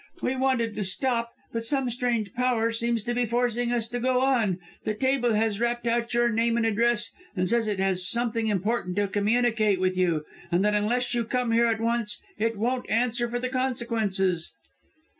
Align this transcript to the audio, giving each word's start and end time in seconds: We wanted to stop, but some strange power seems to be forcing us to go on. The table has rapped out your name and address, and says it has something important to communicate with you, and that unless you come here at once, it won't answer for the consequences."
We 0.23 0.35
wanted 0.35 0.73
to 0.73 0.83
stop, 0.83 1.31
but 1.53 1.63
some 1.63 1.87
strange 1.91 2.33
power 2.33 2.71
seems 2.71 3.03
to 3.03 3.13
be 3.13 3.27
forcing 3.27 3.71
us 3.71 3.87
to 3.89 3.99
go 3.99 4.21
on. 4.21 4.57
The 4.83 4.95
table 4.95 5.35
has 5.35 5.59
rapped 5.59 5.85
out 5.85 6.15
your 6.15 6.29
name 6.29 6.57
and 6.57 6.65
address, 6.65 7.11
and 7.35 7.47
says 7.47 7.67
it 7.67 7.79
has 7.79 8.09
something 8.09 8.47
important 8.47 8.95
to 8.95 9.07
communicate 9.07 9.79
with 9.79 9.95
you, 9.95 10.25
and 10.51 10.65
that 10.65 10.73
unless 10.73 11.13
you 11.13 11.23
come 11.23 11.51
here 11.51 11.67
at 11.67 11.79
once, 11.79 12.19
it 12.39 12.57
won't 12.57 12.89
answer 12.89 13.29
for 13.29 13.37
the 13.37 13.49
consequences." 13.49 14.51